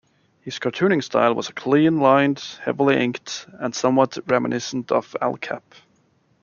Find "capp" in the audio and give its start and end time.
5.37-5.75